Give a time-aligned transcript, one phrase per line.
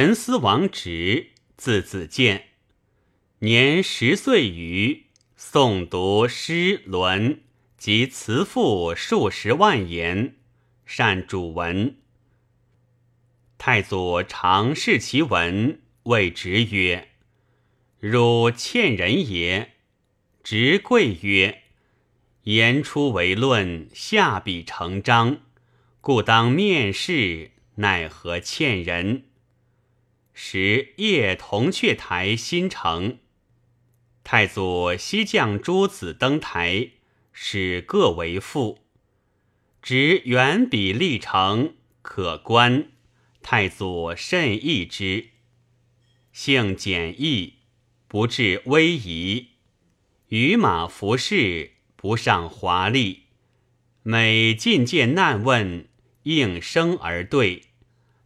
[0.00, 2.50] 陈思王直，字子建，
[3.40, 7.40] 年十岁余，诵读诗论
[7.76, 10.36] 及词赋数十万言，
[10.86, 11.96] 善主文。
[13.58, 17.08] 太祖常视其文，谓直曰
[17.98, 19.72] ：“汝欠人也。”
[20.44, 21.62] 直贵曰
[22.44, 25.38] ：“言出为论，下笔成章，
[26.00, 29.24] 故当面试，奈何欠人？”
[30.40, 33.18] 时夜铜雀台新城，
[34.22, 36.90] 太祖西将诸子登台，
[37.32, 38.78] 使各为赋。
[39.82, 42.92] 执远笔立成，可观。
[43.42, 45.30] 太祖甚异之，
[46.30, 47.54] 性简易，
[48.06, 49.48] 不致威仪。
[50.28, 53.24] 与马服饰，不上华丽。
[54.04, 55.88] 每进见难问，
[56.22, 57.64] 应声而对，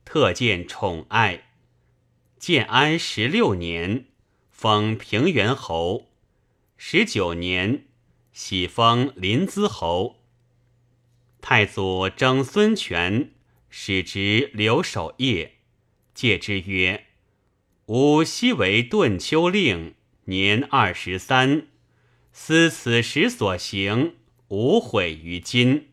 [0.04, 1.48] 特见宠爱。
[2.42, 4.06] 建安十六年，
[4.50, 6.08] 封平原侯；
[6.76, 7.84] 十九年，
[8.32, 10.24] 喜封临淄侯。
[11.40, 13.30] 太祖征孙权，
[13.70, 15.58] 使执留守业，
[16.14, 17.04] 戒之曰
[17.86, 21.68] ：“吾昔为顿丘令，年二十三，
[22.32, 24.16] 思此时所行，
[24.48, 25.90] 无悔于今。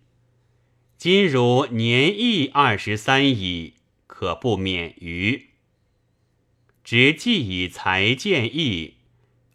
[0.97, 3.75] 今汝年亦二十三矣，
[4.07, 5.45] 可不免于。”
[6.89, 8.95] 直既以才见义，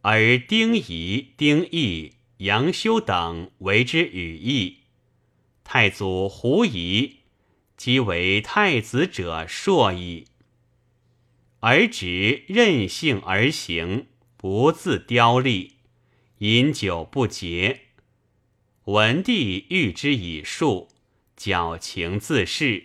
[0.03, 4.83] 而丁仪、丁义、杨修等为之语义。
[5.65, 7.17] 太祖狐疑，
[7.77, 10.27] 即为太子者硕矣。
[11.59, 15.73] 而直任性而行，不自雕立，
[16.39, 17.81] 饮酒不节。
[18.85, 20.87] 文帝欲之以术，
[21.37, 22.85] 矫情自恃，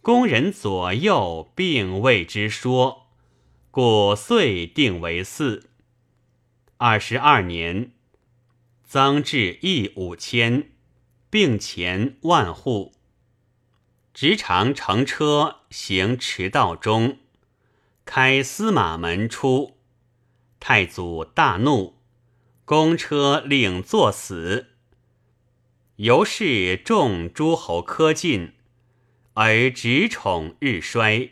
[0.00, 3.01] 宫人左右并为之说。
[3.72, 5.62] 故遂定为嗣。
[6.76, 7.92] 二十二年，
[8.84, 10.72] 增至邑五千，
[11.30, 12.92] 并前万户。
[14.12, 17.20] 直常乘车行驰道中，
[18.04, 19.78] 开司马门出。
[20.60, 21.96] 太祖大怒，
[22.66, 24.66] 公车令作死。
[25.96, 28.52] 由是众诸侯苛尽，
[29.32, 31.30] 而直宠日衰。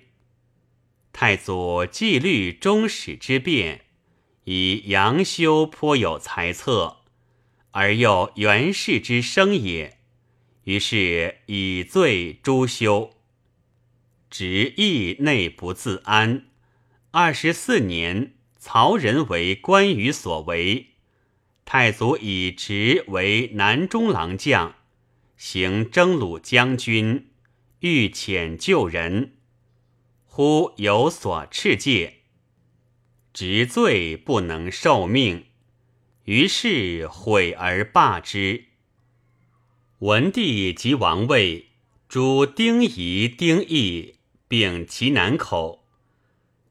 [1.13, 3.83] 太祖纪律中史之变，
[4.45, 6.99] 以杨修颇有才策，
[7.73, 9.99] 而又元氏之生也，
[10.65, 13.11] 于是以罪诛修。
[14.31, 16.47] 直意内不自安。
[17.11, 20.91] 二十四年，曹仁为关羽所为，
[21.65, 24.77] 太祖以直为南中郎将，
[25.37, 27.31] 行征虏将军，
[27.81, 29.33] 欲遣救人。
[30.41, 32.21] 夫有所斥戒，
[33.35, 35.45] 执罪不能受命，
[36.25, 38.65] 于是悔而罢之。
[39.99, 41.67] 文帝即王位，
[42.09, 44.15] 诛丁仪、丁义，
[44.49, 45.85] 并其南口，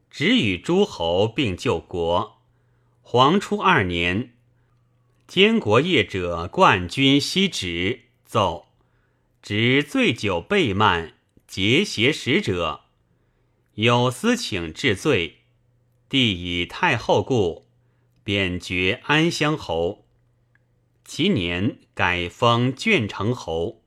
[0.10, 2.42] 只与诸侯并救国。
[3.04, 4.34] 黄初二年，
[5.28, 8.70] 监国业者冠军西直奏，
[9.44, 11.14] 执醉酒背慢，
[11.46, 12.86] 结邪使者。
[13.82, 15.38] 有司请治罪，
[16.10, 17.66] 帝以太后故，
[18.26, 20.06] 贬爵安乡侯。
[21.06, 23.82] 其年改封鄄城侯。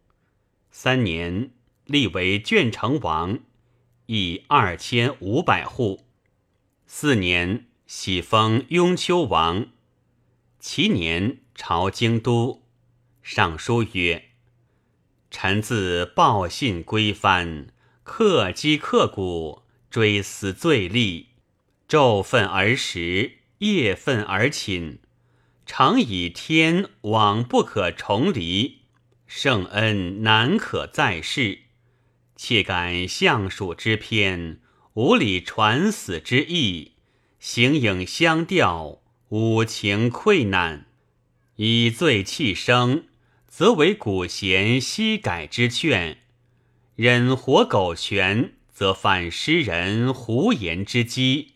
[0.71, 1.51] 三年
[1.85, 3.41] 立为鄄城王，
[4.07, 6.07] 邑二千五百户。
[6.87, 9.67] 四年喜封雍丘王。
[10.59, 12.63] 其年朝京都，
[13.23, 14.31] 上书曰
[15.31, 17.67] ：“臣自报信归藩，
[18.03, 19.61] 克击克骨。”
[19.93, 21.27] 追思罪立，
[21.87, 25.01] 昼愤而食，夜愤而寝，
[25.67, 28.79] 常以天往不可重离，
[29.27, 31.59] 圣恩难可再世。
[32.35, 34.61] 切感相属之偏，
[34.95, 36.93] 无理传死之意，
[37.39, 40.87] 形影相吊，五情溃难，
[41.57, 43.05] 以罪弃生，
[43.47, 46.17] 则为古贤悉改之劝；
[46.97, 48.55] 忍活苟全。
[48.73, 51.49] 则犯诗人胡言之讥。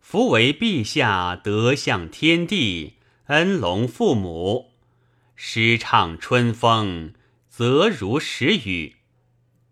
[0.00, 2.94] 夫为陛下德向天地，
[3.26, 4.70] 恩隆父母，
[5.34, 7.14] 诗唱春风，
[7.48, 8.96] 则如时雨，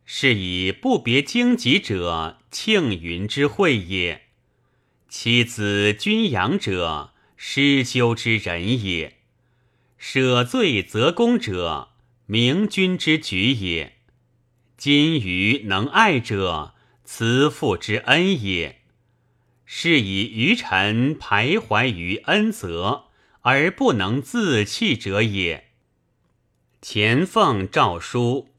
[0.04, 4.22] 是以不别荆棘者庆云之会也。
[5.08, 9.18] 其子君养者，失修之人也。
[9.96, 11.90] 舍罪则公者，
[12.26, 13.93] 明君之举也。
[14.76, 16.74] 今于能爱者，
[17.04, 18.80] 慈父之恩也。
[19.64, 23.04] 是以愚臣徘徊于恩泽
[23.40, 25.68] 而不能自弃者也。
[26.82, 28.50] 前奉诏书，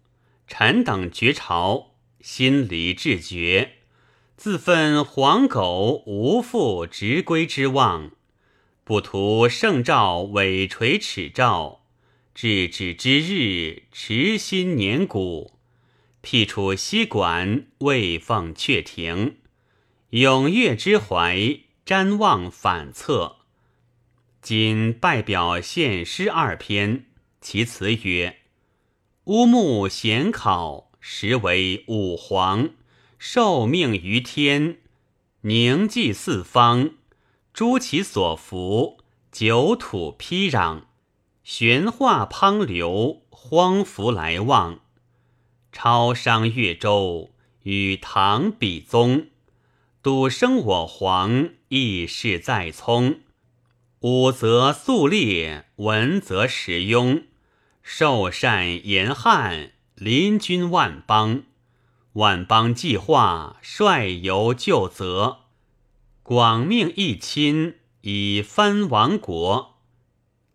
[0.48, 1.92] 臣等绝朝，
[2.22, 3.74] 心离志绝，
[4.36, 8.12] 自愤黄狗无复执归之望，
[8.84, 11.82] 不图圣诏委垂耻诏，
[12.34, 15.55] 至止之日持心年古，
[16.26, 19.38] 辟处西馆，未奉阙庭，
[20.10, 23.36] 踊跃之怀，瞻望反侧。
[24.42, 27.06] 今拜表献诗二篇。
[27.42, 28.38] 其词曰
[29.26, 32.72] ：“乌木显考，实为五皇，
[33.20, 34.80] 受命于天，
[35.42, 36.96] 宁济四方，
[37.54, 38.98] 诸其所服，
[39.32, 40.86] 九土披壤，
[41.44, 44.80] 玄化滂流，荒服来望。
[45.78, 47.32] 超商越州，
[47.64, 49.28] 与唐比宗，
[50.02, 53.20] 笃生我皇，义士在聪。
[54.00, 57.24] 武则肃烈，文则实庸。”
[57.84, 61.42] 受善言汉，临君万邦；
[62.14, 65.40] 万邦计划，率由救责。
[66.24, 69.76] 广命一亲，以藩王国。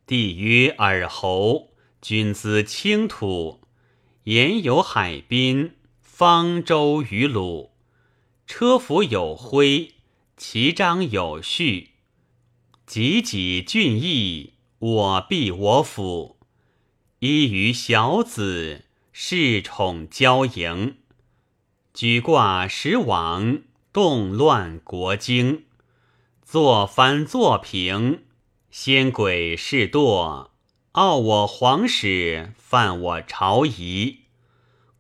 [0.07, 3.60] 帝曰尔侯，君资清土，
[4.31, 7.73] 言有海滨，方舟于鲁，
[8.47, 9.95] 车服有徽，
[10.37, 11.95] 其章有序。
[12.87, 16.37] 己己俊逸，我必我辅。
[17.19, 20.99] 依于小子，恃宠骄盈，
[21.93, 23.63] 举挂时往，
[23.93, 25.65] 动乱国经。
[26.45, 28.23] 作藩作平，
[28.71, 30.51] 先鬼事堕，
[30.93, 34.20] 傲我皇室，犯我朝仪。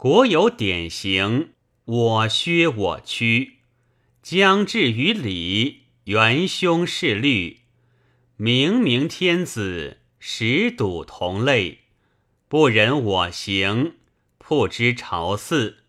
[0.00, 1.50] 国有典型，
[1.84, 3.56] 我削我屈。
[4.22, 7.58] 将至于礼，元凶是律。
[8.38, 11.80] 明明天子，实睹同类。
[12.48, 13.96] 不忍我行，
[14.38, 15.80] 不知朝祀，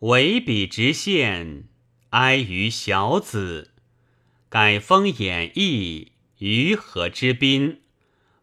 [0.00, 1.64] 唯彼直线，
[2.10, 3.70] 哀于小子。
[4.50, 7.80] 改封演义，于河之滨。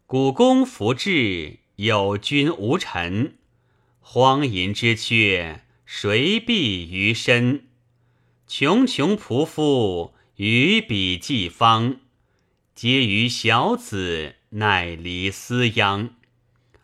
[0.07, 3.35] 古公弗至，有君无臣。
[4.11, 7.67] 荒淫之阙，谁避于身？
[8.47, 11.97] 穷穷仆妇，于彼济方，
[12.73, 16.15] 皆于小子，乃离思殃。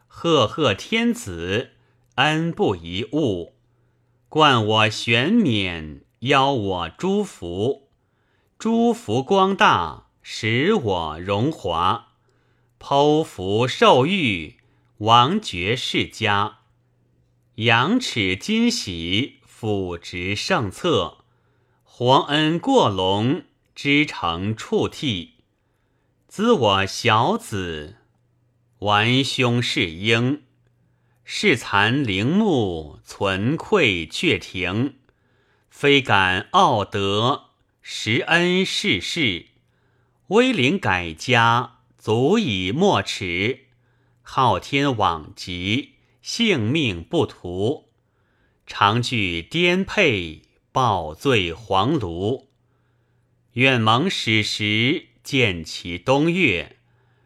[0.05, 1.71] 赫赫天子，
[2.17, 3.53] 恩不遗物；
[4.29, 7.89] 冠我玄冕，邀我诸福。
[8.59, 12.09] 诸福光大，使我荣华。
[12.79, 14.57] 剖腹受玉，
[14.99, 16.59] 王爵世家。
[17.55, 21.19] 仰齿金玺，辅职圣策。
[21.85, 23.43] 皇恩过隆，
[23.73, 25.35] 织成触涕。
[26.27, 27.95] 兹我小子。
[28.79, 30.41] 玩兄是婴，
[31.23, 34.95] 视残陵墓，存愧阙庭。
[35.69, 37.51] 非敢傲德，
[37.81, 39.45] 实恩世事。
[40.27, 43.67] 威灵改家，足以莫耻。
[44.21, 45.93] 昊天罔极，
[46.27, 47.89] 性命不图。
[48.65, 50.41] 常惧颠沛，
[50.71, 52.47] 抱醉黄庐。
[53.53, 56.77] 愿蒙史实，见其东岳。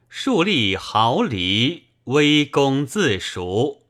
[0.09, 3.83] 树立毫厘，威功自赎；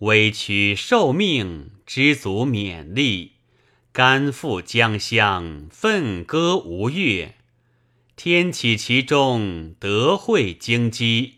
[0.00, 3.30] 委屈受命，知足勉励；
[3.92, 7.34] 甘负江乡，奋歌吴越。
[8.14, 11.30] 天启其中，德惠京畿。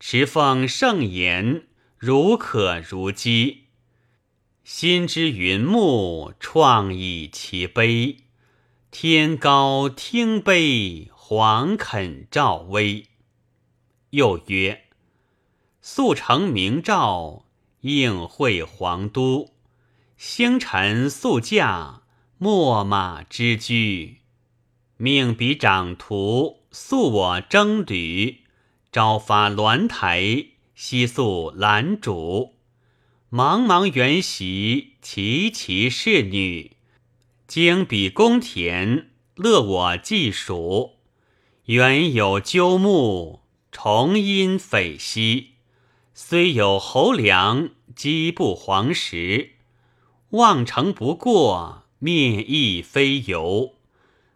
[0.00, 1.64] 持奉圣言，
[2.06, 3.68] 如可如饥。
[4.62, 8.18] 心之云木，创以其碑。
[8.90, 13.06] 天高听悲，皇肯照微。
[14.10, 14.82] 又曰
[15.80, 17.46] ：“速成明诏，
[17.80, 19.54] 应会皇都。
[20.18, 22.02] 星辰速驾，
[22.38, 24.18] 秣马之驹。
[24.98, 28.42] 命彼长途，速我征旅。
[28.92, 32.52] 朝发鸾台，夕宿兰渚。
[33.30, 36.72] 茫茫原席，齐齐侍女。
[37.46, 40.96] 经彼宫田，乐我祭蜀。
[41.66, 43.40] 原有鸠木。”
[43.76, 45.54] 重阴匪兮，
[46.14, 49.54] 虽有侯良，积不黄石。
[50.30, 53.74] 望城不过，面亦非由。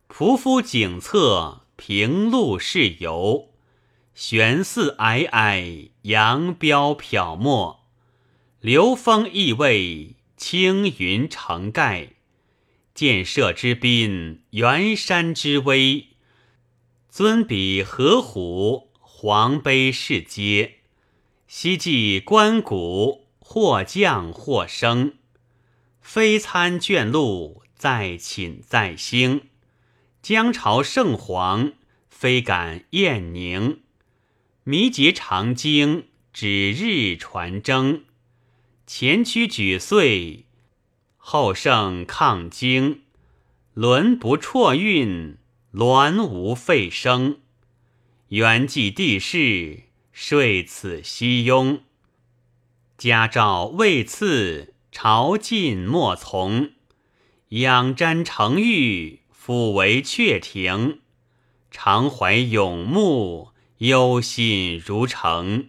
[0.09, 3.51] 仆夫景侧，平路是游。
[4.13, 7.81] 悬寺霭霭，扬镳缥簸。
[8.61, 12.15] 流风意味，青云成盖。
[12.95, 16.09] 建设之滨，元山之威，
[17.11, 20.77] 尊比河虎，黄碑世阶。
[21.47, 25.19] 西继关谷，或降或升。
[26.01, 29.43] 非参眷路，在寝在兴。
[30.23, 31.75] 江朝圣皇，
[32.09, 33.81] 非敢晏宁。
[34.71, 38.05] 弥节长经，指日传征。
[38.87, 40.45] 前驱举岁。
[41.17, 43.01] 后圣抗经，
[43.73, 45.39] 轮不辍运，
[45.73, 47.39] 鸾无废声。
[48.29, 51.81] 元济帝室，睡此西庸。
[52.99, 56.73] 家诏未赐，朝进莫从。
[57.49, 61.01] 仰瞻成玉，俯为阙庭。
[61.71, 65.69] 常怀永慕，忧心如城。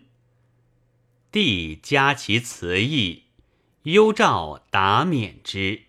[1.32, 3.26] 帝加其辞意。
[3.84, 5.84] 幽诏答免之。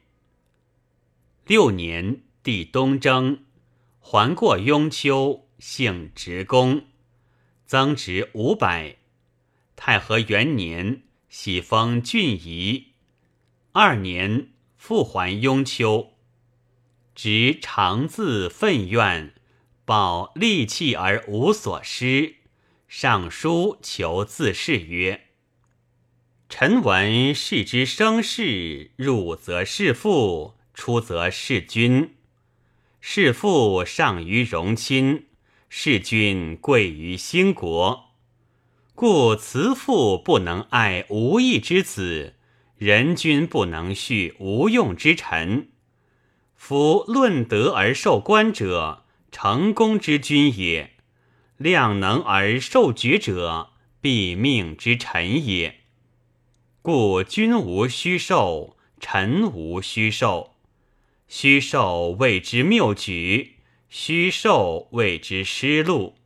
[1.46, 3.44] 六年，帝东征，
[3.98, 6.84] 还过雍丘，幸职公，
[7.66, 8.98] 增职五百。
[9.74, 12.88] 太和元年，喜封郡夷。
[13.72, 16.12] 二年，复还雍丘，
[17.14, 19.34] 执长字愤怨，
[19.90, 22.36] 报利器而无所失。
[22.86, 25.22] 上书求自是曰。
[26.48, 32.14] 臣闻士之生事，入则事父，出则事君。
[33.00, 35.26] 事父上于荣亲，
[35.68, 38.10] 事君贵于兴国。
[38.94, 42.36] 故慈父不能爱无义之子，
[42.76, 45.70] 人君不能恤无用之臣。
[46.54, 48.99] 夫论德而受官者，
[49.30, 50.90] 成功之君也；
[51.56, 53.70] 量能而受爵者，
[54.00, 55.80] 必命之臣也。
[56.82, 60.56] 故君无虚受，臣无虚受。
[61.28, 63.56] 虚受谓之谬举，
[63.88, 66.16] 虚受谓之失路。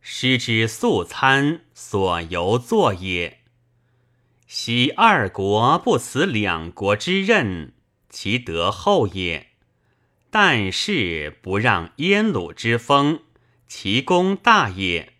[0.00, 3.40] 失之素餐，所由作也。
[4.46, 7.74] 昔二国不辞两国之任，
[8.08, 9.49] 其德厚也；
[10.30, 13.22] 但是不让燕鲁之风，
[13.66, 15.14] 其功大也。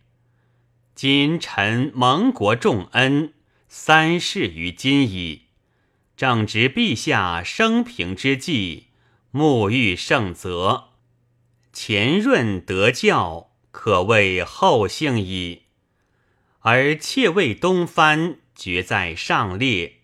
[0.95, 3.35] 今臣蒙国重恩。
[3.73, 5.43] 三世于今矣，
[6.17, 8.87] 正值陛下生平之际，
[9.33, 10.89] 沐浴圣泽，
[11.73, 15.67] 前润德教，可谓后幸矣。
[16.63, 20.01] 而妾为东藩，爵在上列，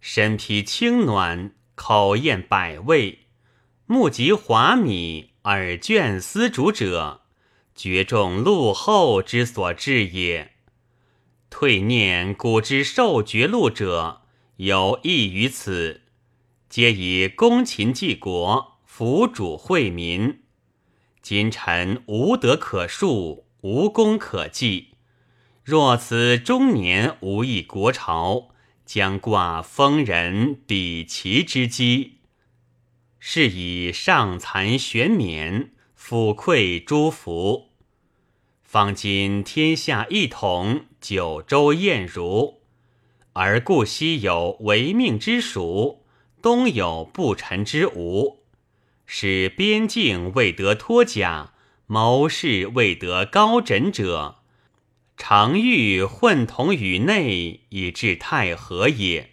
[0.00, 3.23] 身披青暖，口咽百味，
[3.86, 7.20] 目及华米，耳倦丝竹者，
[7.74, 10.52] 绝众禄后之所至也。
[11.50, 14.22] 退念古之受爵禄者，
[14.56, 16.00] 有异于此，
[16.70, 20.40] 皆以公秦济国，辅主惠民。
[21.20, 24.94] 今臣无德可述，无功可继。
[25.62, 28.48] 若此中年无益国朝，
[28.86, 32.20] 将挂封人比齐之机。
[33.26, 37.70] 是以上残玄冕，抚馈诸福。
[38.62, 40.84] 方今天下一统。
[41.00, 42.60] 九州燕如，
[43.32, 46.04] 而故西有违命之蜀，
[46.42, 48.40] 东有不臣之吴，
[49.06, 51.54] 使边境未得脱甲，
[51.86, 54.36] 谋士未得高枕者，
[55.16, 59.30] 常欲混同于内，以致太和也。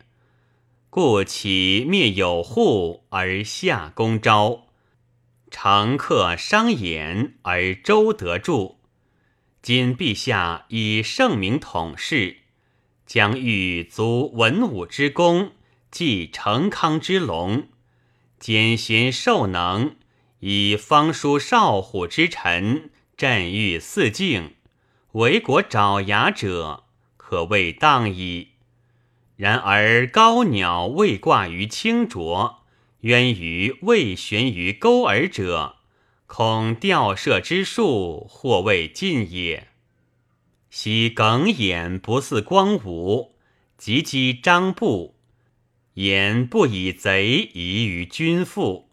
[0.93, 4.67] 故起灭有户而下公昭，
[5.49, 8.81] 常克商言而周得助。
[9.61, 12.39] 今陛下以圣明统事，
[13.05, 15.53] 将欲足文武之功，
[15.89, 17.69] 继成康之隆，
[18.37, 19.95] 兼贤受能，
[20.39, 24.55] 以方书少虎之臣，镇御四境，
[25.13, 26.83] 为国爪牙者，
[27.15, 28.49] 可谓当矣。
[29.41, 32.59] 然而高鸟未挂于清浊，
[32.99, 35.77] 渊鱼未悬于钩饵者。
[36.27, 39.69] 恐钓射之术或未尽也。
[40.69, 43.33] 昔耿眼不似光武，
[43.79, 45.15] 及击张布，
[45.95, 48.89] 言不以贼疑于君父，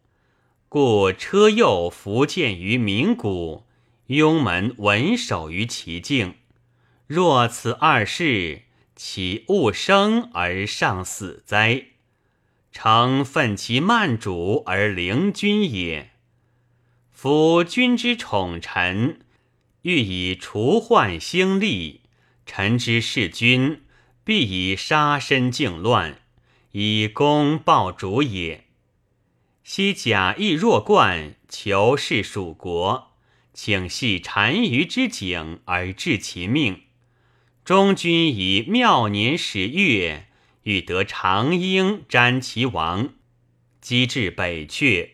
[0.71, 3.65] 故车右伏见于名谷，
[4.07, 6.37] 雍门稳守于其境。
[7.07, 8.63] 若此二事，
[9.01, 11.85] 其勿生而上死哉？
[12.73, 16.11] 诚奋其慢主而凌君也。
[17.13, 19.21] 夫君之宠臣，
[19.83, 22.01] 欲以除患兴利；
[22.45, 23.83] 臣之事君，
[24.25, 26.21] 必以杀身靖乱，
[26.73, 28.65] 以功报主也。
[29.63, 33.13] 昔假意若冠，求是蜀国，
[33.55, 36.83] 请系单于之景而治其命。
[37.69, 40.29] 中君以妙年十月，
[40.63, 43.13] 欲得长缨瞻其王，
[43.83, 45.11] 击至北阙。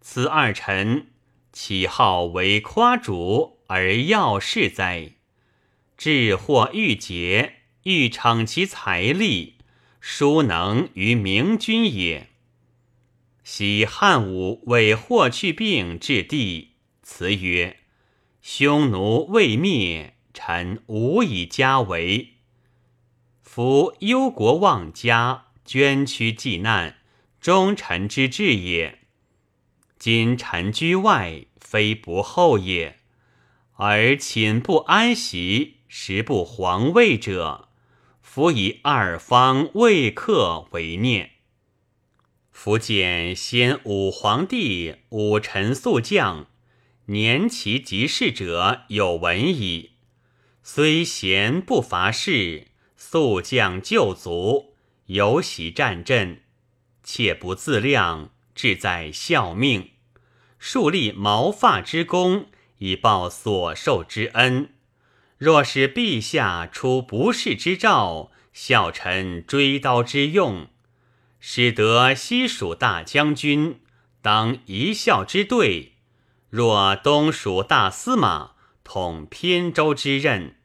[0.00, 1.12] 此二臣
[1.52, 5.12] 岂好为夸主而要事哉？
[5.96, 9.58] 至或欲竭，欲逞其财力，
[10.00, 12.30] 殊能于明君也。
[13.44, 16.72] 昔汉武为霍去病至地，
[17.04, 17.76] 辞曰
[18.42, 22.34] ：“匈奴未灭，臣无以家为。
[23.42, 26.96] 夫忧国忘家，捐躯济难，
[27.40, 29.00] 忠臣之志也。
[29.98, 32.98] 今臣居外，非不厚也，
[33.74, 37.68] 而寝不安席。”食不皇位者，
[38.22, 41.32] 夫以二方未克为念。
[42.50, 46.46] 夫见先武皇帝武臣宿将，
[47.08, 49.91] 年其及事者有闻矣。
[50.64, 54.74] 虽贤不伐事，速将救卒，
[55.06, 56.42] 有喜战阵，
[57.02, 59.90] 切不自量，志在效命，
[60.60, 62.46] 树立毛发之功，
[62.78, 64.72] 以报所受之恩。
[65.36, 70.68] 若是陛下出不世之诏，效臣追刀之用，
[71.40, 73.80] 使得西蜀大将军
[74.22, 75.94] 当一校之队；
[76.48, 78.51] 若东蜀大司马
[78.84, 80.56] 统偏州之任，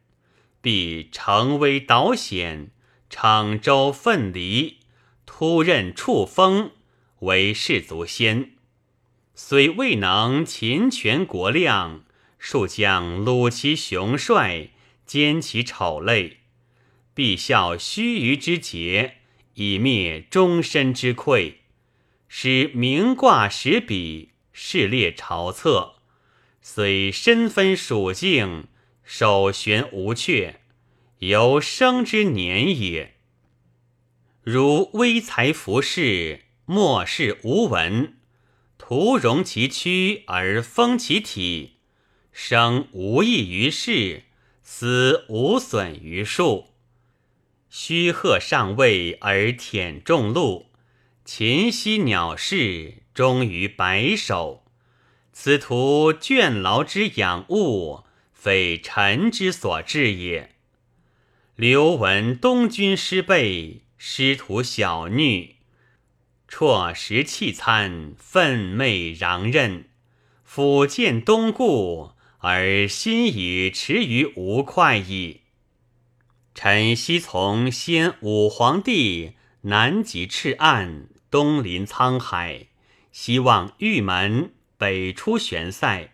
[0.62, 2.72] 必成危导险，
[3.10, 4.78] 郴州奋离，
[5.26, 6.72] 突任触风，
[7.20, 8.52] 为士卒先。
[9.34, 12.04] 虽未能秦权国量。
[12.40, 14.70] 数将虏其雄帅，
[15.08, 16.38] 歼其丑类，
[17.16, 19.16] 必效须臾之节，
[19.56, 21.62] 以灭终身之愧。
[22.28, 25.96] 使名挂史笔，事列朝册。
[26.70, 28.68] 虽身分属境，
[29.02, 30.56] 首悬无阙，
[31.20, 33.16] 由生之年也。
[34.44, 38.18] 如微才服饰，末世无闻，
[38.78, 41.78] 徒容其躯而封其体。
[42.34, 44.24] 生无益于世，
[44.62, 46.74] 死无损于术。
[47.70, 50.66] 虚鹤上位而舔众禄，
[51.24, 54.67] 禽息鸟视，终于白首。
[55.40, 60.56] 此徒倦劳之养物，非臣之所至也。
[61.56, 65.58] 刘闻东军失备，师徒小虐，
[66.48, 69.86] 辍食弃餐，愤懑攘刃，
[70.44, 72.14] 抚见东顾。
[72.40, 75.42] 而心已驰于吴会矣。
[76.56, 82.70] 臣昔从先武皇帝南极赤岸，东临沧海，
[83.12, 86.12] 西望玉门，北出玄塞。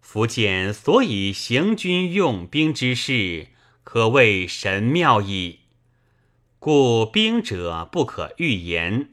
[0.00, 3.48] 福建所以行军用兵之事，
[3.84, 5.60] 可谓神妙矣。
[6.58, 9.10] 故兵者不可预言，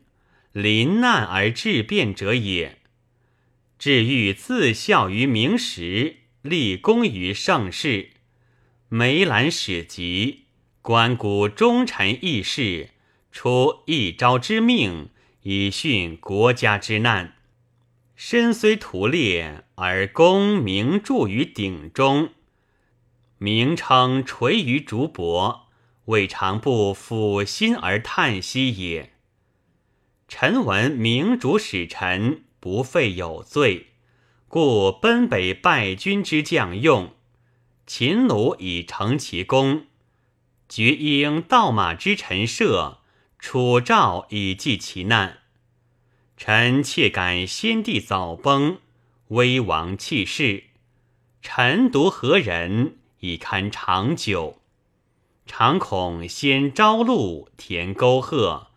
[0.52, 2.80] 临难而致变者也。
[3.78, 6.18] 至欲自效于明时。
[6.42, 8.12] 立功于盛世，
[8.88, 10.46] 梅兰史籍，
[10.82, 12.92] 关谷忠臣义士，
[13.30, 15.10] 出一朝之命，
[15.44, 17.36] 以殉国家之难。
[18.22, 22.32] 身虽屠烈，而功名著于鼎中，
[23.38, 25.62] 名称垂于竹帛，
[26.04, 29.14] 未尝不抚心而叹息也。
[30.28, 33.92] 臣闻明主使臣，不废有罪。
[34.50, 37.14] 故奔北败军之将用，
[37.88, 39.86] 秦奴以成其功；
[40.68, 42.98] 绝应盗马之臣赦，
[43.40, 45.39] 楚赵以济其难。
[46.42, 48.78] 臣切感先帝早崩，
[49.28, 50.64] 危亡弃世。
[51.42, 54.62] 臣独何人以堪长久？
[55.46, 58.68] 常恐先朝露，填沟壑，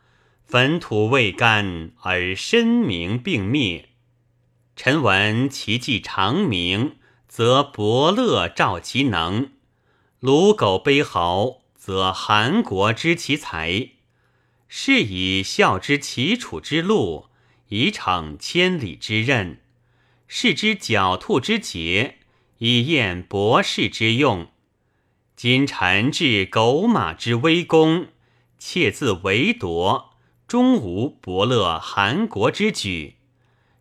[0.45, 3.91] 坟土未干而身名并灭。
[4.75, 6.97] 臣闻其既长鸣，
[7.29, 9.51] 则伯乐照其能；
[10.19, 13.91] 鲁狗悲嚎，则韩国知其才。
[14.67, 17.29] 是以孝之齐楚之路，
[17.73, 19.57] 以逞千里之任；
[20.29, 22.19] 是之狡兔之捷，
[22.59, 24.49] 以验博士之用。
[25.35, 28.09] 今臣至狗马之威功，
[28.59, 30.11] 窃自为夺，
[30.47, 33.17] 终无伯乐韩国之举。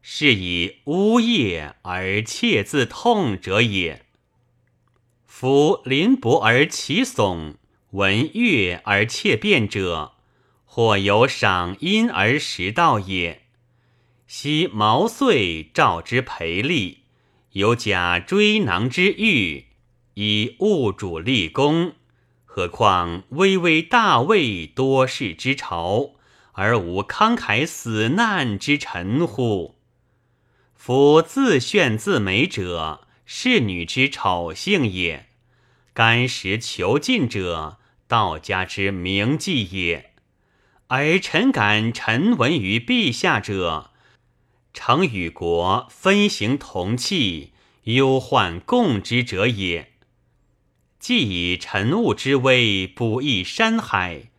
[0.01, 4.06] 是以呜咽而切自痛者也。
[5.25, 7.56] 夫临薄而其耸，
[7.89, 10.13] 闻乐而切变者，
[10.63, 13.40] 或有赏音而识道也。
[14.33, 16.99] 昔毛遂召之培力，
[17.51, 19.65] 有假追囊之欲，
[20.13, 21.95] 以物主立功。
[22.45, 26.11] 何况巍巍大魏多事之朝，
[26.53, 29.75] 而无慷慨死难之臣乎？
[30.75, 35.25] 夫自炫自美者，侍女之丑性也；
[35.93, 40.13] 甘食求进者，道家之名妓也。
[40.87, 43.90] 而臣敢臣闻于陛下者，
[44.73, 47.51] 诚与国分行同气，
[47.84, 49.91] 忧患共之者也。
[50.99, 54.31] 既以晨雾之威补益山海，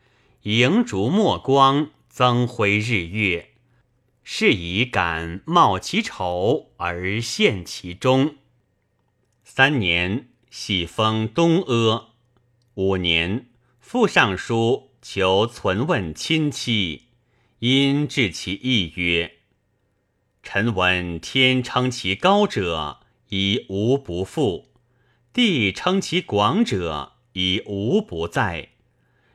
[0.43, 3.51] 迎烛墨光，增辉日月。
[4.25, 8.37] 是以敢冒其丑而献其忠。
[9.43, 12.11] 三年，喜封东阿。
[12.75, 13.49] 五年，
[13.81, 17.09] 复上书求存问亲戚，
[17.59, 19.39] 因致其意曰
[20.43, 24.67] ：“臣闻天称其高者，以无不复；
[25.33, 28.69] 地称其广者，以无不在；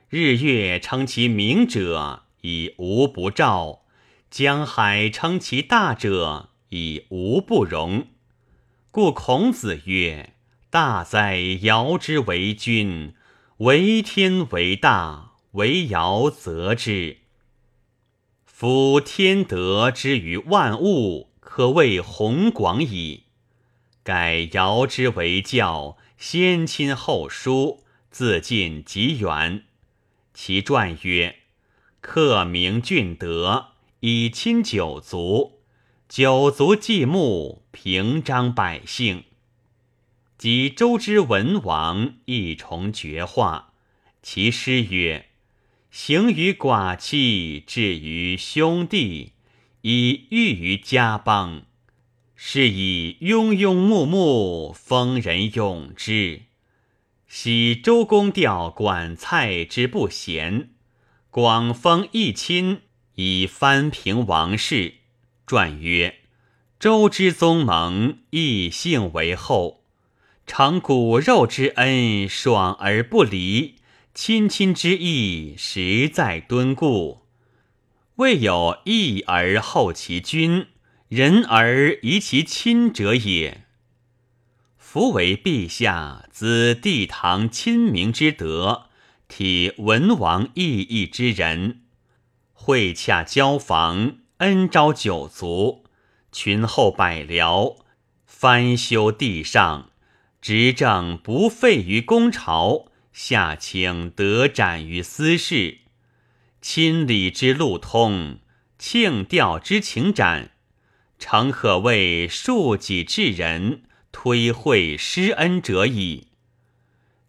[0.09, 3.83] 日月称其明者，以无不照。”
[4.29, 8.07] 江海称其大者，以无不容。
[8.91, 10.33] 故孔子曰
[10.69, 13.13] ：“大哉尧之为君，
[13.59, 17.19] 为天为大，为尧则之。
[18.59, 23.25] 夫天德之于万物，可谓宏广矣。
[24.01, 29.65] 改尧之为教，先亲后疏，自近及远。
[30.33, 31.35] 其传曰：
[32.01, 35.59] 克明俊德。”以亲九族，
[36.09, 39.25] 九族祭墓，平章百姓。
[40.35, 43.73] 及周之文王，一重绝化。
[44.23, 45.27] 其诗曰
[45.99, 49.31] ：“行于寡妻，至于兄弟，
[49.81, 51.63] 以喻于家邦。
[52.35, 56.43] 是以庸庸穆穆，封人咏之。
[57.27, 60.69] 昔周公调管蔡之不贤，
[61.31, 62.81] 广封一亲。”
[63.15, 64.97] 以翻平王室，
[65.47, 66.19] 传曰：
[66.79, 69.81] 周之宗盟，异姓为后，
[70.45, 73.76] 承骨肉之恩，爽而不离；
[74.19, 77.27] 亲亲之义，实在敦固。
[78.15, 80.65] 未有义而后其君，
[81.07, 83.65] 仁而疑其亲者也。
[84.75, 88.87] 夫为陛下子帝堂亲民之德，
[89.27, 91.83] 体文王义义之人。
[92.53, 95.83] 会洽交房，恩招九族，
[96.31, 97.77] 群后百僚，
[98.25, 99.91] 翻修地上，
[100.41, 102.87] 执政不废于公朝，
[103.19, 105.79] 下请得展于私事，
[106.61, 108.37] 亲礼之路通，
[108.77, 110.51] 庆吊之情展，
[111.17, 116.27] 诚可谓恕己至人，推惠施恩者矣。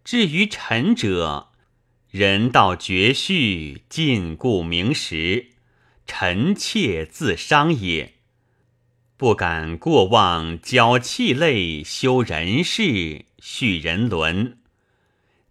[0.04, 1.52] 至于臣者，
[2.10, 5.52] 人道绝序，禁锢明时，
[6.06, 8.16] 臣妾自伤也。
[9.16, 14.57] 不敢过望矫气类，修人事，续人伦。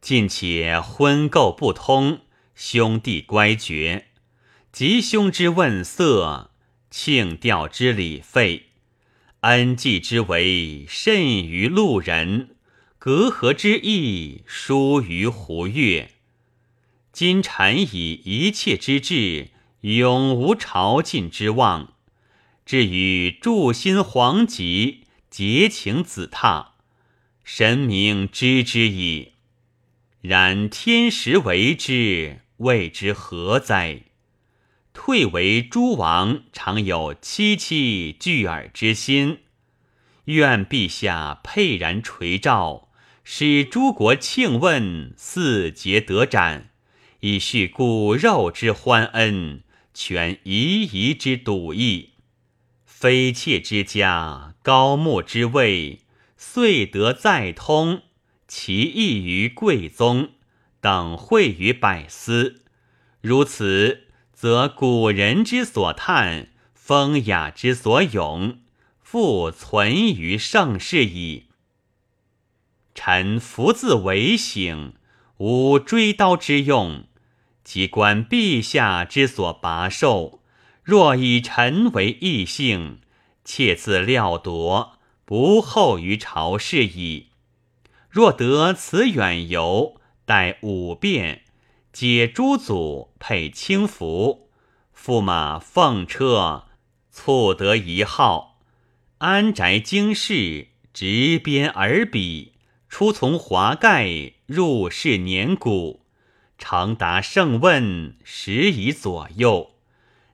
[0.08, 2.22] 近且婚垢不通，
[2.56, 4.06] 兄弟乖绝，
[4.72, 6.52] 吉凶之问色，
[6.90, 8.68] 庆吊之礼废，
[9.42, 12.56] 恩济之为甚于路人，
[12.98, 16.12] 隔阂之意疏于胡越。
[17.12, 19.50] 今臣以一切之志，
[19.82, 21.96] 永无朝觐之望。
[22.66, 26.68] 至于祝新皇极，结情子榻，
[27.44, 29.34] 神明知之矣。
[30.28, 34.02] 然天时为之，谓之何哉？
[34.92, 39.38] 退为诸王，常有戚戚惧耳之心。
[40.26, 42.90] 愿陛下沛然垂照，
[43.24, 46.72] 使诸国庆问，四节得展。
[47.22, 49.64] 以叙骨肉之欢恩，
[49.94, 52.10] 全夷夷之笃义。
[52.86, 56.02] 非妾之家，高木之位，
[56.36, 58.02] 遂得再通。
[58.48, 60.30] 其义于贵宗，
[60.80, 62.62] 等会于百司。
[63.20, 68.60] 如此，则古人之所叹，风雅之所咏，
[69.02, 71.48] 复存于盛世矣。
[72.96, 74.94] 臣福自为省，
[75.38, 77.04] 无追刀之用。
[77.64, 80.42] 即观陛下之所拔受，
[80.84, 83.02] 若以臣为异姓，
[83.44, 87.27] 妾自料夺，不厚于朝事矣。
[88.18, 91.44] 若得此远游，待五变，
[91.94, 94.50] 解诸祖，配轻服，
[94.92, 96.64] 驸马奉车，
[97.12, 98.58] 促得一号，
[99.20, 102.54] 安宅经世，执鞭而笔，
[102.90, 106.02] 出从华盖，入世年古，
[106.58, 109.74] 长达圣问十以左右，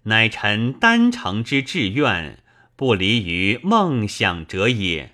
[0.03, 2.41] 乃臣丹诚之志愿，
[2.77, 5.12] 不离于梦想者也。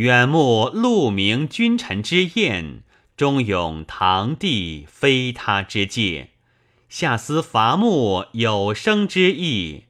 [0.00, 2.84] 远慕鹿鸣君臣之宴，
[3.18, 6.30] 忠勇堂弟非他之戒。
[6.88, 9.84] 下思伐木有生之意，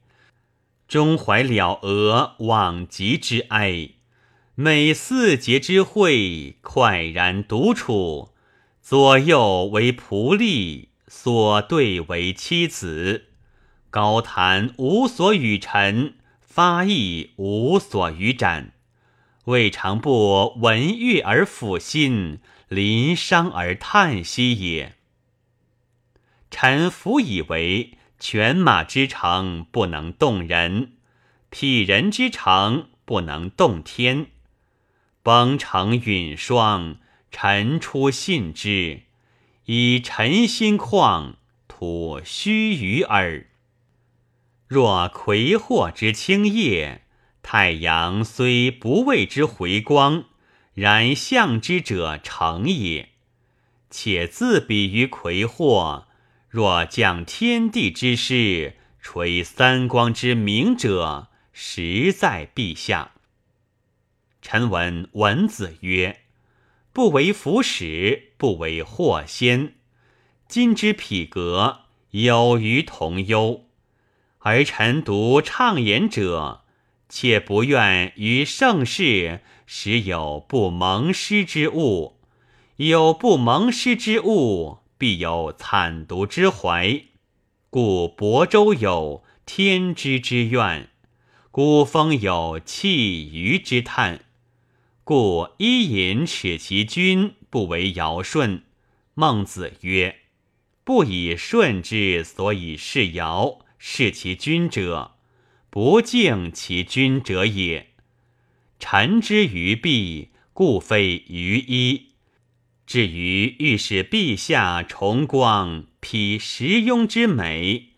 [0.88, 3.90] 中怀了俄往极之哀。
[4.56, 8.30] 每四节之会，快然独处，
[8.82, 13.26] 左右为仆隶，所对为妻子。
[13.90, 18.72] 高谈无所与陈，发意无所与展。
[19.50, 24.94] 未尝不闻乐而抚心，临伤而叹息也。
[26.52, 30.92] 臣服以为，犬马之诚不能动人，
[31.50, 34.28] 匹人之诚不能动天。
[35.24, 36.98] 崩成陨霜，
[37.32, 39.02] 臣出信之，
[39.64, 41.34] 以臣心旷，
[41.66, 43.48] 吐须臾耳。
[44.68, 47.02] 若魁祸之清夜，
[47.42, 50.24] 太阳虽不为之回光，
[50.74, 53.10] 然向之者成也。
[53.90, 56.06] 且自比于魁祸。
[56.48, 63.12] 若降天地之势，垂三光之明者，实在陛下。
[64.42, 66.22] 臣闻文子曰
[66.92, 69.74] ：“不为福使，不为祸先。”
[70.48, 73.66] 今之匹格，有余同忧。
[74.40, 76.59] 而臣独畅言者，
[77.10, 82.16] 且不愿于盛世时有不蒙师之物，
[82.76, 84.78] 有不蒙师之物。
[84.96, 87.04] 必有惨毒之怀，
[87.70, 90.90] 故亳州有天之之怨，
[91.50, 94.26] 孤峰有弃鱼之叹，
[95.02, 98.64] 故伊尹耻其君不为尧舜。
[99.14, 100.16] 孟子曰
[100.84, 105.12] ：“不以舜之所以是尧，是其君者，
[105.70, 107.88] 不敬其君者也。
[108.78, 112.08] 臣之于弊，故非于一。”
[112.86, 117.90] 至于欲使陛下崇光，披时庸之美，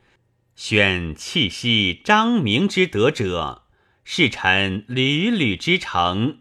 [0.55, 3.63] 选气息张明之德者，
[4.05, 6.41] 是臣屡屡之诚，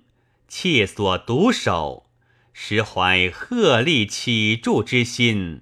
[0.50, 2.10] 切所独守，
[2.52, 5.62] 实怀鹤立起柱之心。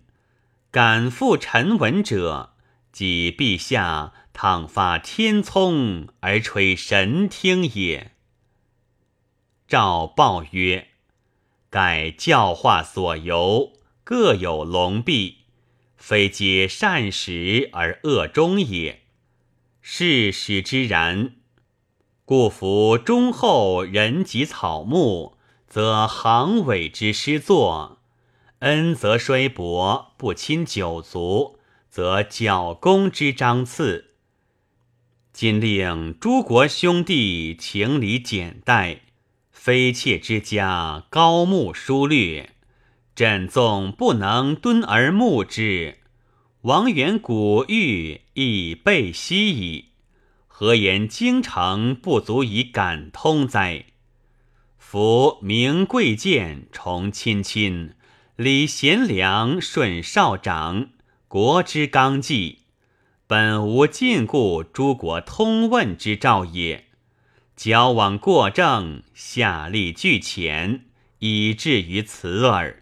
[0.72, 2.56] 敢负臣闻者，
[2.92, 8.14] 即陛下倘发天聪而垂神听也。
[9.68, 10.88] 赵报曰。
[11.70, 13.74] 盖教化所由，
[14.06, 15.40] 各有龙弊，
[15.98, 19.02] 非皆善始而恶终也。
[19.82, 21.34] 是使之然。
[22.24, 27.98] 故夫忠厚人及草木，则行尾之失作；
[28.60, 34.06] 恩则衰薄，不亲九族，则角弓之张次。
[35.42, 39.04] 今令诸国兄弟情理简待。
[39.54, 42.50] 妃妾之家高慕疏略，
[43.16, 46.00] 朕纵不能敦而牧之，
[46.64, 49.86] 王元古玉亦备悉矣。
[50.46, 53.86] 何言京城不足以感通哉？
[54.78, 57.94] 夫名贵贱崇亲亲，
[58.36, 60.90] 礼贤良顺少长，
[61.30, 62.59] 国之纲纪，
[63.30, 66.86] 本无禁锢诸国通问之兆也。
[67.56, 70.88] 交往过正，下力俱浅，
[71.20, 72.82] 以至于此耳。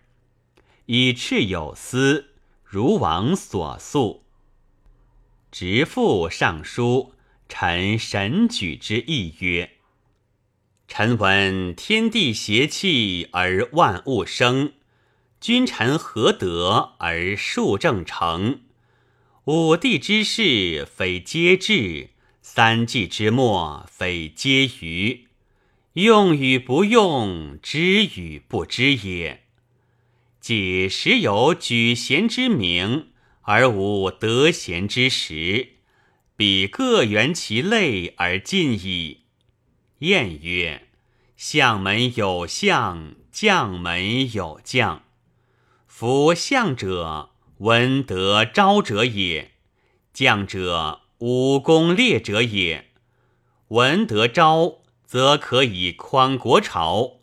[0.85, 2.29] 以赤有司，
[2.63, 4.23] 如王所诉。
[5.51, 7.11] 直父上书，
[7.49, 9.71] 臣神举之意曰：
[10.87, 14.71] 臣闻天地邪气而万物生，
[15.41, 18.61] 君臣何德而数正成。
[19.47, 22.09] 五帝之事，非皆治。
[22.41, 25.27] 三季之末，非皆愚；
[25.93, 29.43] 用与不用，知与不知也。
[30.41, 33.07] 既时有举贤之名，
[33.43, 35.75] 而无得贤之时，
[36.35, 39.21] 彼各圆其类而尽矣。
[39.99, 40.89] 晏曰
[41.37, 45.03] ：“相门有相，将门有将。
[45.87, 47.29] 夫相者，
[47.59, 49.45] 闻德昭者也；
[50.13, 52.89] 将者，武功烈者也，
[53.69, 57.21] 闻德昭，则可以匡国朝；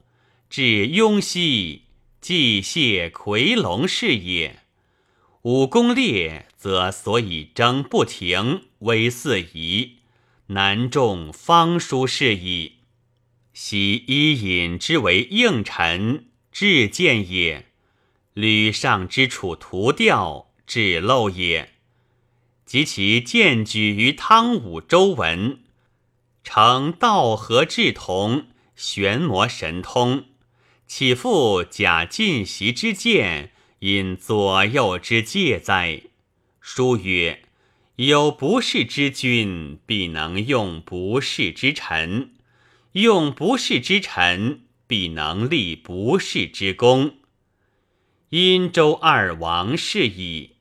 [0.51, 1.83] 至雍熙，
[2.21, 4.61] 祭谢夔龙是也。
[5.43, 9.99] 武功烈，则所以争不停，威四夷，
[10.49, 12.79] 难中方书事矣。
[13.53, 17.67] 昔伊尹之为应臣，至见也；
[18.35, 21.71] 吕尚之处图调，至漏也。
[22.67, 25.61] 及其荐举于汤武、周文，
[26.43, 30.25] 成道合志同，玄魔神通，
[30.89, 36.03] 岂复假进袭之见，因左右之戒哉？
[36.61, 37.45] 书曰
[37.97, 42.31] ：“有不世之君，必能用不世之臣；
[42.93, 47.19] 用不世之臣，必能立不世之功。
[48.37, 50.57] 殷周二王是矣。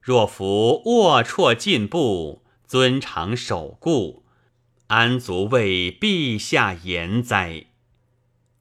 [0.00, 4.24] 若夫龌龊进步，尊长守固，
[4.86, 7.66] 安足为陛下言哉？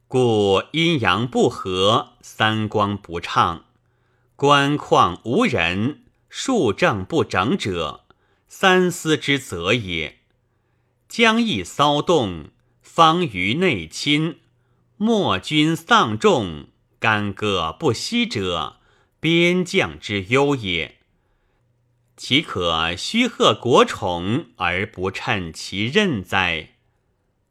[0.09, 3.63] 故阴阳不和，三光不畅，
[4.35, 8.03] 官况无人。”数正不整者，
[8.49, 10.17] 三思之责也。
[11.07, 12.49] 将义骚动，
[12.81, 14.33] 方于内侵；
[14.97, 16.67] 莫君丧众，
[16.99, 18.77] 干戈不息者，
[19.19, 20.97] 边将之忧也。
[22.15, 26.75] 岂可虚贺国宠而不趁其任哉？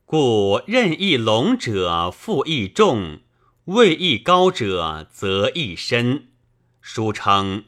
[0.04, 3.20] 故任亦隆者，负亦重；
[3.66, 6.28] 位亦高者，则亦深。
[6.80, 7.64] 书称。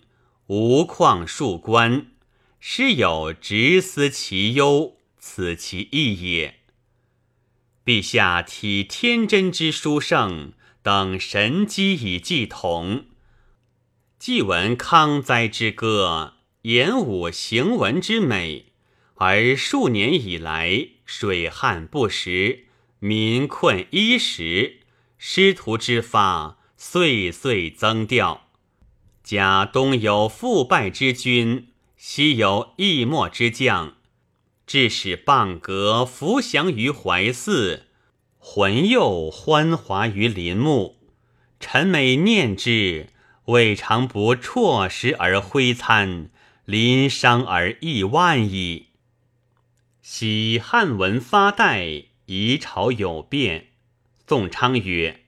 [0.47, 2.07] 无旷数官，
[2.59, 6.61] 师有直思其忧，此其意也。
[7.85, 10.55] 陛下体天真之书圣，
[10.89, 13.05] 等神机以祭同。
[14.19, 18.73] 既闻康哉之歌，言武行文之美，
[19.17, 22.65] 而数年以来，水旱不时，
[23.01, 24.79] 民困衣食，
[25.19, 28.49] 师徒之发岁岁增调。
[29.23, 33.97] 甲东有复败之君，西有易莫之将，
[34.67, 37.88] 致使蚌革伏降于怀寺，
[38.51, 40.97] 魂佑欢华于林木。
[41.61, 43.09] 臣每念之，
[43.45, 46.31] 未尝不辍食而挥参，
[46.65, 48.87] 临伤而意万矣。
[50.01, 53.67] 喜汉文发代，夷朝有变。
[54.27, 55.25] 宋昌曰：“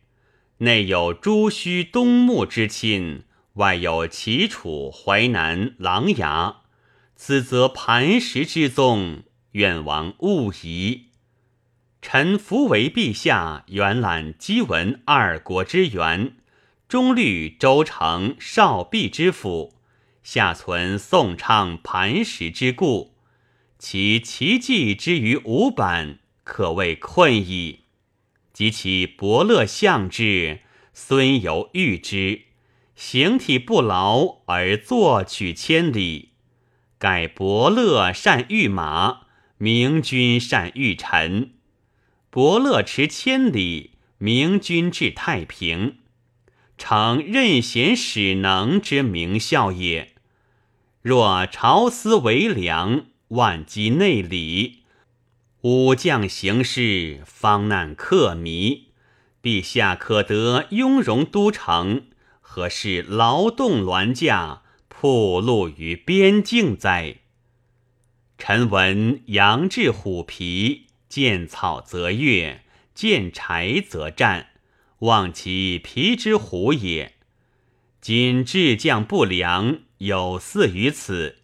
[0.64, 6.56] 内有朱须、东牧之亲。”外有齐楚、淮南、琅琊，
[7.14, 11.10] 此则磐石之宗，愿王勿疑。
[12.03, 16.35] 臣服为陛下原览姬文二国之源，
[16.89, 19.75] 中虑周成、少弼之辅，
[20.23, 23.15] 下存宋昌、磐石之故，
[23.79, 27.81] 其奇迹之于五版，可谓困矣。
[28.53, 30.61] 及其伯乐相之，
[30.95, 32.43] 孙游遇之。
[32.97, 36.31] 形体不劳而作取千里，
[36.99, 39.21] 盖伯乐善御马，
[39.57, 41.53] 明君善御臣。
[42.33, 45.97] 伯乐持千里，明君治太平，
[46.79, 50.12] 成任贤使能之名效也。
[51.03, 54.85] 若朝思为良，万机内里，
[55.62, 58.83] 武将行事，方难克靡。
[59.43, 62.05] 陛下可得雍容都城。
[62.40, 67.16] 何事劳动銮驾，铺路于边境哉？
[68.38, 72.62] 臣闻羊至虎皮，见草则跃，
[72.94, 74.51] 见柴则战，
[75.01, 77.16] 望其皮之虎也。
[78.01, 81.38] 今智将不良，有似于此，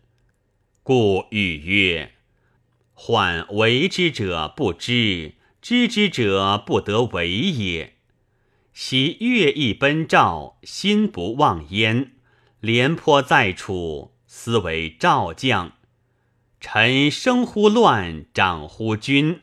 [0.85, 2.13] 故语曰：
[2.95, 7.97] 患为之者不知，知之者不得为也。
[8.73, 12.13] 昔乐毅奔赵，心不忘焉；
[12.61, 15.73] 廉颇在楚，思为赵将。
[16.61, 19.41] 臣生乎乱，长乎君，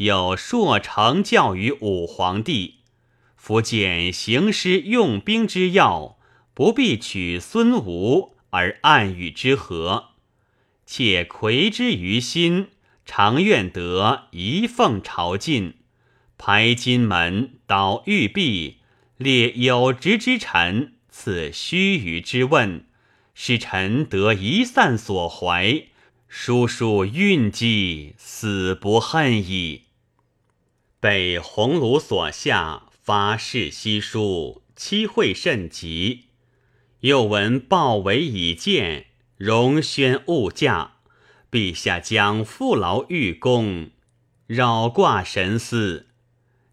[0.00, 2.76] 有硕成教于武皇帝。
[3.36, 6.16] 夫见行师用兵之要，
[6.54, 10.12] 不必取孙吴而暗与之和，
[10.86, 12.68] 且魁之于心，
[13.04, 15.74] 常愿得一奉朝觐。
[16.38, 18.78] 排金门，倒玉璧，
[19.18, 22.86] 列有职之臣，赐须臾之问，
[23.34, 25.88] 使臣得一散所怀，
[26.26, 29.82] 叔叔运机，死不恨矣。
[31.00, 36.26] 被鸿胪所下，发誓悉书，期会甚急。
[37.00, 39.06] 又闻报为已见，
[39.38, 40.98] 荣宣勿驾。
[41.50, 43.90] 陛下将父劳御功，
[44.46, 46.08] 扰挂神思。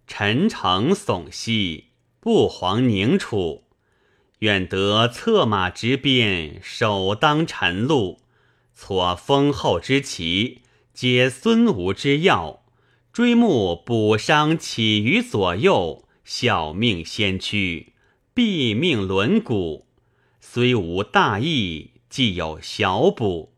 [0.06, 1.86] 臣诚悚兮，
[2.20, 3.64] 不遑宁处。
[4.40, 8.20] 愿得策马执鞭，首当晨露，
[8.76, 10.62] 挫丰厚之旗，
[10.94, 12.62] 皆孙吴之要，
[13.18, 17.94] 追慕补伤起于左右，小命先驱，
[18.36, 19.86] 毙命轮毂。
[20.40, 23.56] 虽无大义，既有小补。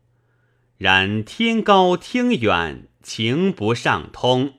[0.77, 4.53] 然天高听远，情不上通。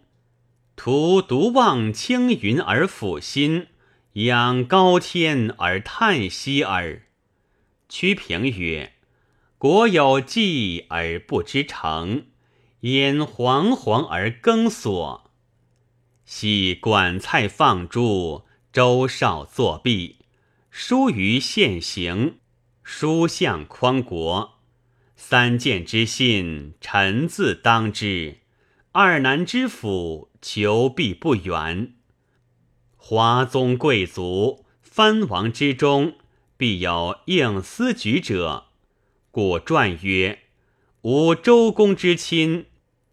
[0.76, 3.68] 徒独望青云而抚心，
[4.12, 7.06] 仰高天而叹息耳。
[7.88, 8.92] 屈平曰
[9.56, 12.26] ：“国有计而不知成，
[12.80, 15.30] 焉惶惶而更所？
[16.24, 20.16] 昔管蔡放诸，周少作弊，
[20.70, 22.38] 疏于现行，
[22.82, 24.58] 书相匡国。
[25.16, 28.38] 三谏之信，臣自当之。
[28.92, 31.96] 二南之府。”求必不远。
[32.96, 36.14] 华宗贵族藩王之中，
[36.56, 38.68] 必有应思举者。
[39.30, 40.38] 故传曰
[41.04, 42.68] ：“吾周公之亲，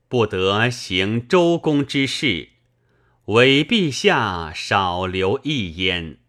[0.08, 2.50] 不得行周公之事，
[3.26, 6.20] 唯陛下少留一焉。”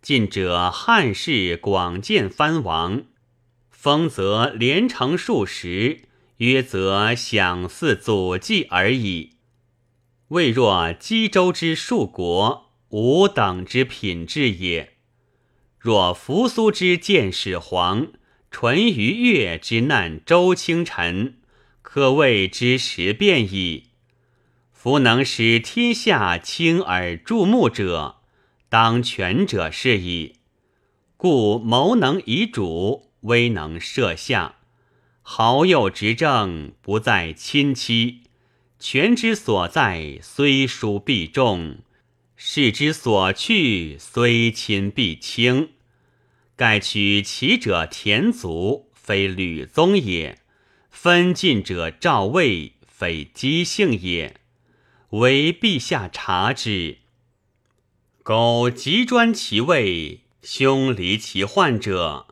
[0.00, 3.04] 近者汉室广建藩王，
[3.70, 6.02] 封则连城数十，
[6.38, 9.32] 约则享祀祖祭而已。
[10.28, 14.94] 未若冀州之数国，吾等之品质也。
[15.78, 18.08] 若扶苏之见始皇，
[18.50, 21.38] 淳于越之难周清臣，
[21.96, 23.84] 可谓之时变矣。
[24.70, 28.16] 夫能使天下倾而注目者，
[28.68, 30.34] 当权者是矣。
[31.16, 34.56] 故谋能以主，威能摄下，
[35.22, 38.24] 好友执政，不在亲戚。
[38.78, 41.78] 权之所在，虽疏必重；
[42.36, 45.70] 势之所去，虽亲必轻。
[46.56, 50.36] 盖取其者田族，非吕宗也；
[50.98, 54.40] 分晋者赵魏，非姬姓也。
[55.10, 56.96] 唯陛下察之。
[58.22, 62.28] 苟急专其位，凶离其患者，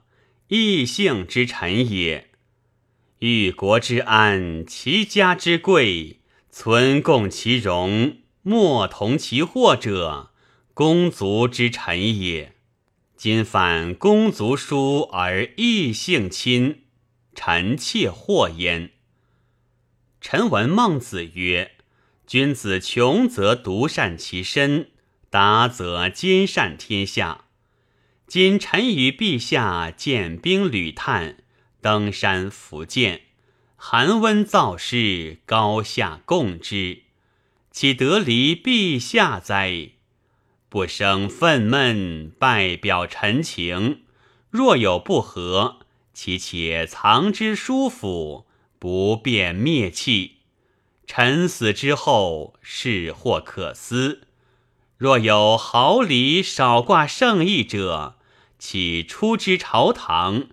[0.49, 2.31] 异姓之臣也。
[3.19, 6.21] 欲国之安，其家之贵。
[6.51, 10.31] 存共其荣，莫同其祸者，
[10.73, 12.55] 公族之臣也。
[13.15, 16.84] 今反公族疏而异姓亲，
[17.35, 18.93] 臣妾祸焉。
[20.21, 21.73] 臣闻孟子曰
[22.27, 24.91] ：“君子穷则独善其身，
[25.29, 27.45] 达则兼善天下。”
[28.27, 31.37] 今臣与陛下见兵旅，探，
[31.83, 33.21] 登山伏剑。
[33.77, 37.03] 寒温燥湿，高下共之，
[37.71, 39.91] 岂得离陛下哉？
[40.71, 44.01] 不生愤懑，拜表陈情。
[44.51, 45.81] 若有不和，
[46.15, 48.47] 其且藏之书府，
[48.79, 50.37] 不便灭弃。
[51.07, 54.23] 臣死之后，事或可思。
[54.97, 58.17] 若有毫厘少挂圣意者，
[58.59, 60.47] 岂出之朝堂？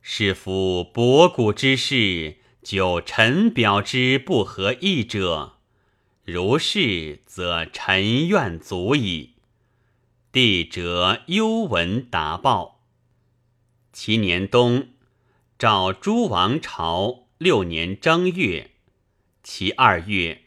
[0.00, 2.38] 是夫博古之事。
[2.62, 5.58] 就臣表之不合意者，
[6.24, 9.34] 如是，则臣愿足矣。
[10.32, 12.80] 帝者幽闻达报。
[13.92, 14.88] 其年冬，
[15.64, 18.72] 召诸王朝六年正月，
[19.42, 20.42] 其二月，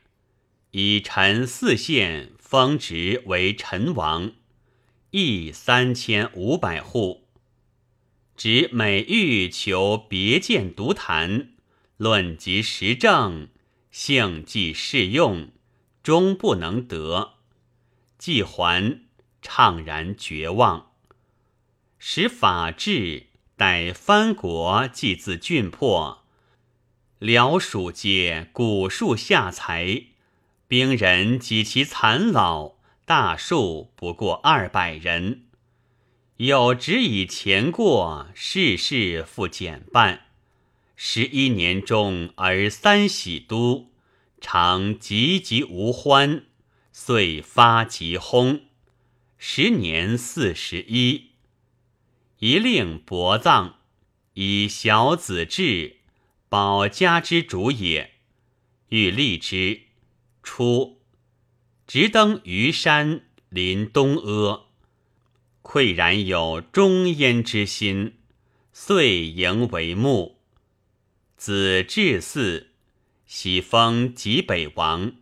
[0.69, 4.33] 以臣四县封职为陈王，
[5.09, 7.27] 邑三千五百户。
[8.35, 11.53] 指每欲求别见独谈。
[11.97, 13.47] 论及时政，
[13.89, 15.49] 性既适用，
[16.03, 17.37] 终不能得。
[18.19, 19.01] 既还，
[19.41, 20.91] 怅然绝望。
[21.97, 23.26] 使法治，
[23.57, 26.23] 待藩国既自郡破，
[27.17, 30.03] 辽蜀皆古树下财，
[30.67, 35.45] 兵人及其残老，大数不过二百人。
[36.35, 40.27] 有只以前过，世事复减半。
[40.95, 43.89] 十一年中而三喜都，
[44.39, 46.43] 常急急无欢，
[46.91, 48.59] 遂发疾薨。
[49.39, 51.26] 时年四十一，
[52.39, 53.73] 一令薄葬，
[54.33, 55.97] 以小子至，
[56.47, 58.11] 保家之主也。
[58.89, 59.81] 欲立之，
[60.43, 61.01] 初，
[61.87, 64.67] 直登虞山，临东阿，
[65.63, 68.19] 喟然有终焉之心，
[68.71, 70.39] 遂迎为墓。
[71.35, 72.67] 子至嗣，
[73.25, 75.15] 喜封济北王。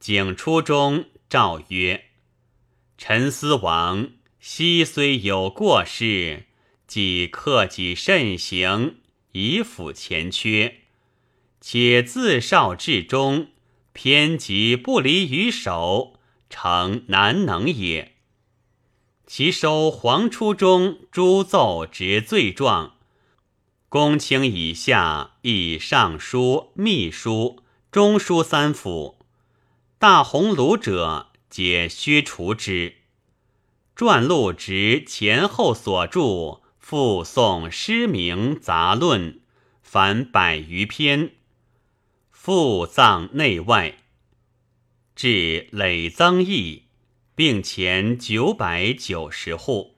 [0.00, 2.06] 景初中诏曰
[2.98, 4.10] ：“陈思王
[4.46, 6.44] 昔虽有过失，
[6.86, 8.96] 既克己慎行，
[9.32, 10.82] 以辅前缺。
[11.62, 13.48] 且自少至终，
[13.94, 16.20] 偏极不离于手，
[16.50, 18.16] 诚难能也。
[19.26, 22.98] 其收皇初中诸奏之罪状，
[23.88, 29.16] 公卿以下以尚书、秘书、中书三府，
[29.98, 32.96] 大鸿胪者，皆削除之。
[33.96, 39.40] 撰录直前后所著，附送诗名杂论，
[39.82, 41.32] 凡百余篇。
[42.32, 43.98] 复藏内外，
[45.14, 46.82] 至累增益，
[47.36, 49.93] 并前九百九十户。